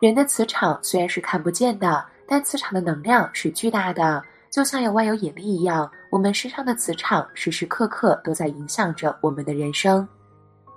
[0.00, 10.06] 人的磁场虽然是看不见的，但磁场的能量是巨大的，就像有万有引力一样，我们身上的磁场时时刻刻都在影响着我们的人生。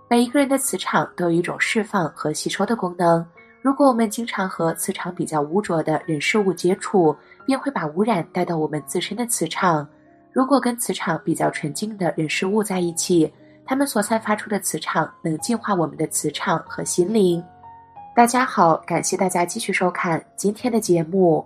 [0.09, 3.23] 每一个人的磁场都有一种释放和吸收的功能。
[3.61, 7.15] 如果我们经常和磁场比较污浊的人事物接触，
[7.45, 9.87] 便会把污染带到我们自身的磁场。
[10.33, 13.31] 如果跟磁场比较纯净的人事物在一起，
[13.67, 17.43] 他们所散发出的磁场能净化我们的磁场和心灵。
[18.13, 21.45] 大家好，感谢大家继续收看今天的节目。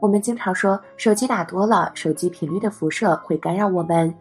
[0.00, 4.12] 我们经常说，手机打多了，手机频率的辐射会干扰我们。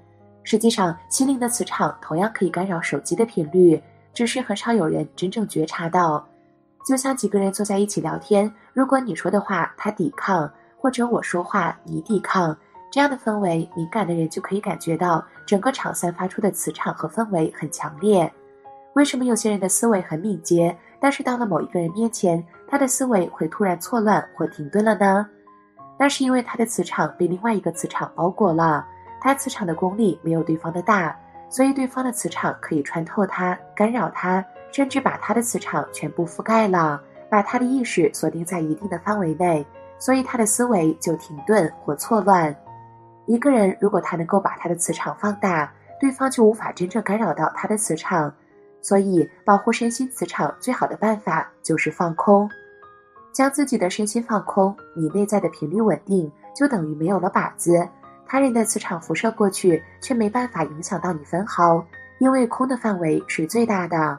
[0.43, 3.81] 实际上，心灵的磁场同样可以干扰手机的频率，
[4.13, 6.23] 只是很少有人真正觉察到。
[6.85, 12.55] 就像几个人坐在一起聊天，如果你说的话他抵抗，或者我说话你抵抗，
[12.91, 18.31] 这样的氛围，敏感的人就可以感觉到整个场散发出的磁场和氛围很强烈。
[18.93, 20.77] 为什么有些人的思维很敏捷？
[21.01, 25.27] 但是到了某一个人面前，他的思维会突然错乱或停顿了呢？
[25.97, 28.85] 那是因为他的磁场被另外一个磁场包裹了，
[29.19, 31.17] 他磁场的功力没有对方的大，
[31.49, 39.65] 所以对方的磁场可以穿透他，干扰他，甚至把他的磁场全部覆盖了，把他的意识锁定在一定的范围内，
[39.97, 42.55] 所以他的思维就停顿或错乱。
[43.25, 48.33] 一个人如果他能够把他的磁场放大，对方就无法真正干扰到他的磁场。
[48.81, 52.49] 所以，保护身心磁场最好的办法就是放空，
[53.31, 57.87] 将自己的身心放空，你内在的频率稳定，就等于没有了靶子，
[58.25, 61.85] 他人的磁场辐射过去，却没办法影响到你分毫，
[62.19, 64.17] 因为空的范围是最大的。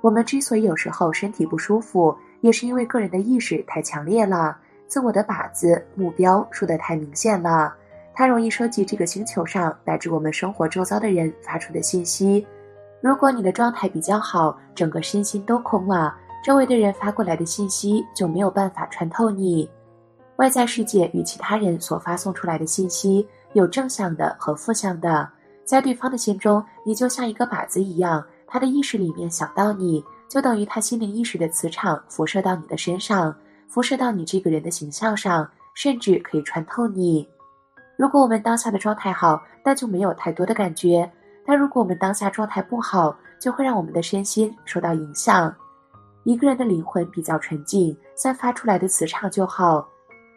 [0.00, 7.72] 我们之所以有时候身体不舒服，也是因为个人的意识太强烈了，自我的靶子目标输得太明显了，
[8.12, 12.46] 它容易收集这个星球上乃至我们生活周遭的人发出的信息。
[13.00, 19.68] 如果你的状态比较好，整个身心都空了，周围的人发过来的信息就没有办法穿透你。
[20.36, 25.28] 外在世界与其他人所发送出来的信息有正向的和负向的，
[25.64, 33.34] 在对方的心中，你就像一个靶子一样，他的意识里面想到你，就等于他心灵意识的磁场辐射到你的身上，
[33.66, 37.26] 辐射到你这个人的形象上，甚至可以穿透你。
[37.96, 41.10] 如果我们当下的状态好，那就没有太多的感觉。
[41.50, 45.52] 但如果我们当下状态不好，就会让我们的身心受到影响。
[46.22, 49.84] 一个人的灵魂比较纯净，散发出来的磁场就好。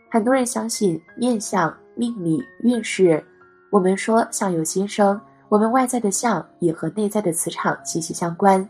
[0.10, 3.24] 很多人相信面相、命理、运势。
[3.70, 8.68] 我们说相由心生，我们外在的相也和内在的磁场息息相关。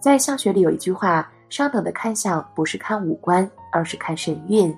[0.00, 4.74] 在相学里有一句话：上等的看相不是看五官，而是看神韵。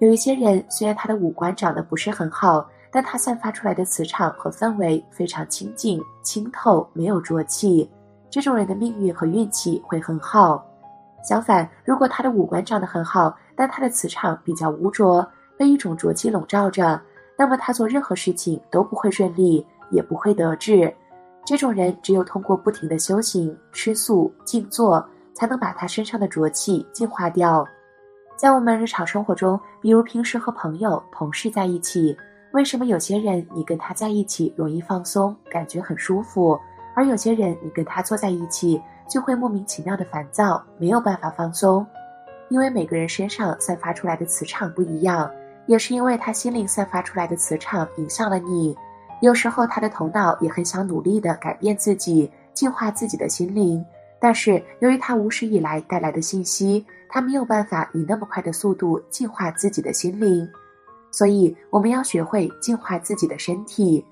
[0.00, 2.68] 有一些人虽然他的五官长得不是很好。
[2.90, 7.90] 但它散发出来的磁场和氛围非常清净、清透，没有浊气。
[8.30, 10.64] 这种人的命运和运气会很好。
[11.22, 17.00] 相反，如果他的五官长得很好，但他的磁场比较污浊，被一种浊气笼罩着，
[17.36, 20.94] 那么他做任何事情都不会顺利，也不会得志。
[21.44, 25.04] 这种人只有通过不停的修行、吃素、静坐，
[25.34, 27.66] 才能把他身上的浊气净化掉。
[28.36, 32.16] 在我们日常生活中，比如平时和朋友、同事在一起。
[32.52, 36.58] 为什么有些人你跟他在一起容易放松，感觉很舒服，
[36.94, 41.86] 而有些人你跟他坐在一起就会莫名其妙的烦躁，没有办法放松？
[42.48, 45.30] 因为每个人身上散发出来的磁场不一样，
[45.66, 48.74] 也是因为他心灵散发出来的磁场影响了你。
[49.20, 53.84] 有时候他的头脑也很想努力的改变自己，净化自己的心灵，
[54.18, 60.48] 但是由于他无始以来带来的信息，他没有办法以那么快的速度净化自己的心灵。
[61.10, 64.04] 所以，我们要学会净化自己的身体。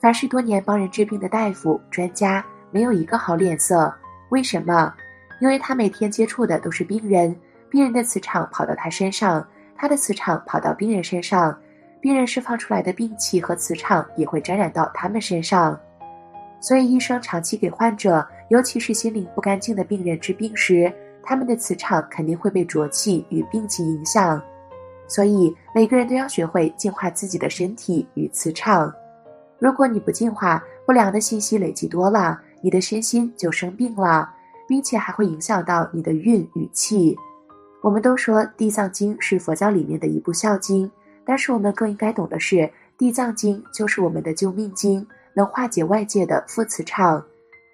[0.00, 3.92] 凡是多年帮人治病的大夫、专家，没有一个好脸色。
[4.30, 4.92] 为什么？
[5.40, 7.34] 因为他每天接触的都是病人，
[7.70, 11.56] 病人的磁场跑到他身上，他的磁场跑到病人身上，
[12.00, 15.78] 病人释放出来的病气和磁场也会沾染到他们身上。
[16.60, 20.92] 所以，医生长期给患者，尤其是心灵不干净的病人治病时，
[21.22, 24.42] 他们的磁场肯定会被浊气与病气影响。
[25.06, 28.92] 所以每个人都要学会净化自己的身体与磁场。
[29.58, 34.28] 如果你不净化，不良的信息累积多了，你的身心就生病了，
[34.66, 37.16] 并且还会影响到你的运与气。
[37.80, 40.90] 我们都说《地藏经》是佛教里面的一部孝经，
[41.24, 42.56] 但是我们更应该懂的是，
[42.96, 47.24] 《地藏经》就是我们的救命经，能化解外界的负磁场。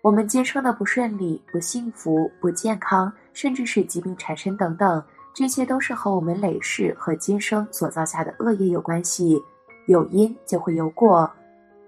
[0.02, 5.02] 我们今生的不顺利、不幸福、不健康，甚至是疾病缠身等等。
[5.38, 9.40] 这些都是和我们累世和今生所造下的恶业有关系，
[9.86, 11.30] 有因就会有果。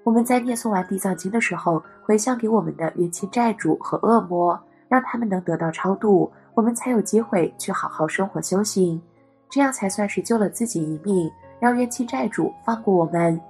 [0.05, 4.57] 我们在念诵完《地藏经》的时候，回向给我们的冤亲债主和恶魔，
[4.87, 9.03] 让他们能得到超度，我们才有机会去好好生活修行，
[9.49, 13.41] 这样才算是救了自己一命，让冤亲债主放过我们。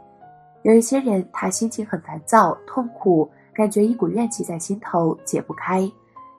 [0.62, 5.86] 有一些人，他心情很烦躁、痛苦，感觉一股怨气在心头解不开，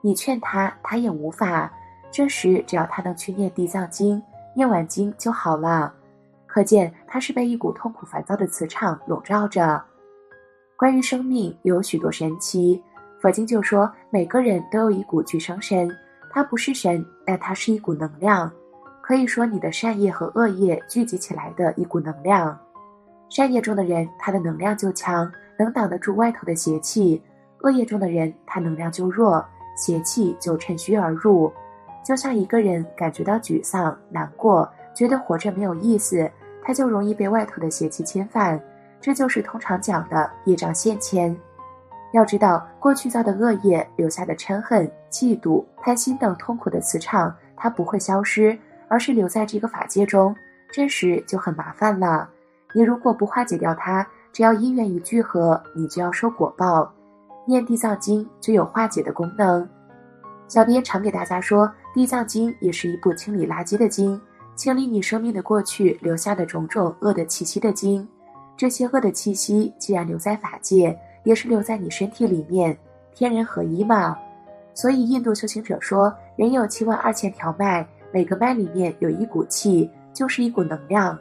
[0.00, 1.72] 你劝他，他也无法。
[2.12, 4.22] 这时，只要他能去念地藏经，
[4.54, 5.92] 念完经就好了。
[6.46, 9.82] 可见他是被一股痛苦烦躁的磁场笼罩着。
[10.76, 12.82] 关于生命有许多神奇，
[13.18, 15.90] 佛经就说每个人都有一股具生神，
[16.30, 18.52] 它不是神，但它是一股能量，
[19.00, 22.58] 可以说你的善业和恶业聚集起来的一股能量。
[23.30, 27.18] 善业中的人，他的能量就强，能挡得住外头的邪气；
[27.62, 29.42] 恶业中的人，他能量就弱，
[29.74, 31.50] 邪气就趁虚而入。
[32.02, 36.30] 就像一个人感觉到沮丧、难过，觉得活着没有意思。
[36.64, 38.60] 他就容易被外头的邪气侵犯，
[39.00, 41.36] 这就是通常讲的业障现前。
[42.12, 48.56] 要知道，过去造的恶业留下的嗔恨、嫉妒、贪心等痛苦的磁场，它不会消失，
[48.86, 50.34] 而是留在这个法界中。
[50.70, 52.28] 这时就很麻烦了。
[52.74, 56.92] 你如果不化解掉它，只要因缘一聚合，你就要受果报。
[57.44, 59.68] 念地藏经就有化解的功能。
[60.46, 64.20] 小编常给大家说，地藏经也是一部清理垃圾的经。
[64.54, 68.06] 清理你生命的过去留下的种种恶的气息的经，
[68.56, 72.76] 这些恶的气息既然留在法界，也是留在你身体里面，
[73.14, 74.16] 天人合一嘛。
[74.74, 81.18] 所以印度修行者说，人有七万二千条脉，每个脉里面有一股气，就是一股能量，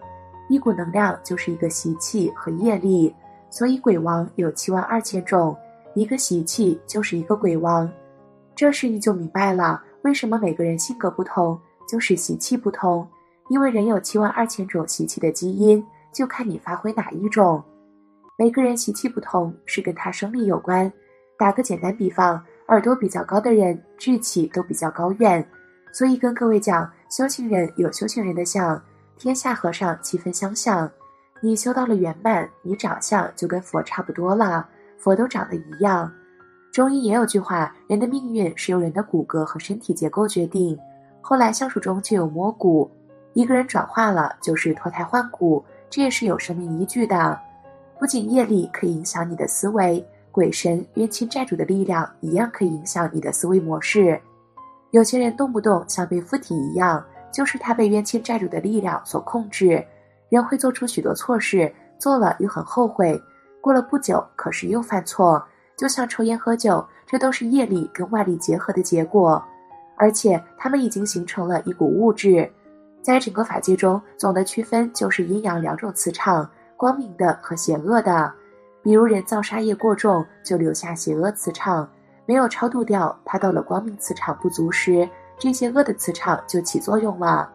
[0.50, 3.13] 一股能量就是一个习气和业力。
[3.50, 5.56] 所以鬼王有七万二千种，
[5.94, 7.89] 一个习气就是一个鬼王。
[8.56, 13.07] 这时你就明白了，为什么每个人性格不同，就是习气不同。
[13.50, 17.62] 因为人有七万二千种习气的基因，就看你发挥哪一种。
[18.38, 20.92] 每个人习气不同，是跟他生理有关。
[21.38, 25.45] 打个简单比方，耳朵比较高的人，志气都比较高远。
[25.92, 28.81] 所以跟各位讲，修行人有修行人的相，
[29.18, 30.89] 天下和尚七分相像。
[31.42, 34.68] 你修到了圆满，你长相就跟佛差不多了，
[34.98, 36.12] 佛都长得一样。
[36.71, 40.77] 中医也有句话，人的命运是由人的骨骼和身体结构决定。
[41.19, 42.89] 后来相术中就有摸骨。
[43.33, 47.38] 一个人转化了，就是脱胎换骨，这也是有生命依据的。
[48.00, 54.19] 不仅业力可以影响你的思维，鬼神、冤亲债主的力量一样可以影响你的思维模式。
[54.91, 59.85] 有些人动不动像被附体一样，就是他被冤亲债主的力量所控制。
[60.29, 63.21] 人会做出许多错事，做了又很后悔，
[63.59, 65.44] 过了不久，可是又犯错。
[65.81, 69.43] 就像抽烟喝酒，这都是业力跟外力结合的结果，
[69.95, 72.47] 而且他们已经形成了一股物质。
[73.01, 76.47] 在整个法界中，总的区分就是阴阳两种磁场，
[76.77, 78.31] 光明的和邪恶的。
[78.83, 81.89] 比如人造杀业过重，就留下邪恶磁场，
[82.27, 87.49] 没有超度掉，它到了光明磁场不足时，这些恶的磁场就起作用了。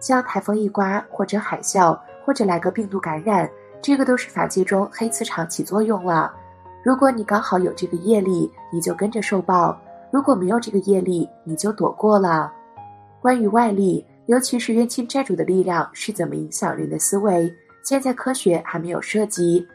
[0.00, 3.46] 像台风一刮，或者海啸，或者来个病毒感染，
[3.82, 6.34] 这个都是法界中黑磁场起作用了。
[6.88, 9.76] 如果你刚好有这个业力，你就跟着受报；
[10.10, 12.50] 如果没有这个业力，你就躲过了。
[13.20, 14.02] 关于外力。
[14.24, 17.54] 尤其是冤亲债主的力量是怎么影响人的思维？
[17.82, 19.66] 现在科学还没有涉及。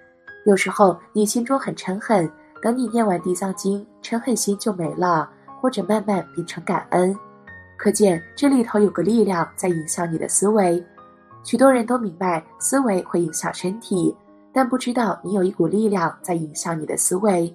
[0.47, 2.27] 有时候你心中很嗔恨，
[2.63, 5.29] 等你念完地藏经，嗔恨心就没了，
[5.61, 7.15] 或者慢慢变成感恩。
[7.77, 10.83] 可见这里头有个力量在影响你的思维。
[11.43, 14.15] 许多人都明白思维会影响身体，
[14.53, 17.53] 但不知道你有一股力量在影响你的思维。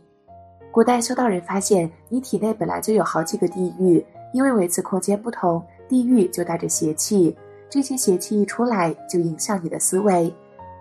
[0.72, 5.64] 古代修道人发现，你体内本来就有好几个地狱，因为维次空间不同。
[5.88, 7.34] 地狱就带着邪气，
[7.70, 10.30] 这些邪气一出来就影响你的思维。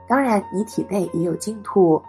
[0.05, 2.01] 当然，你体内也有净土。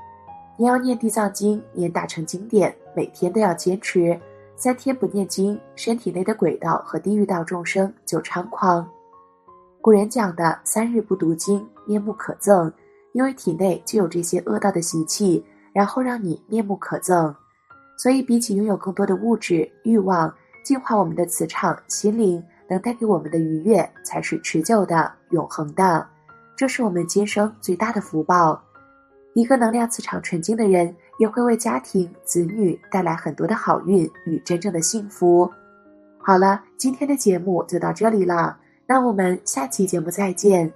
[0.57, 4.19] 你要念地藏经，念大乘经典，每天都要坚持。
[4.57, 8.85] 三天不念经，身体内的鬼道和地狱道众生就猖狂。
[9.81, 12.73] 古人讲的“三日不读经，面目可憎”，
[13.13, 17.35] 因为体内就有这些恶道的习气，然后让你面目可憎。
[17.97, 20.33] 所以，比起拥有更多的物质欲望，
[20.65, 22.43] 净化我们的磁场、心灵。
[22.71, 26.07] 能带给我们的愉悦才是持久的、永恒的，
[26.55, 28.63] 这是我们今生最大的福报。
[29.33, 35.51] 一个能量磁场纯净的人，也会为家庭、子女带来很多的好运与真正的幸福。
[36.19, 40.71] 好了，今天的节目就到这里了，那我们下期节目再见。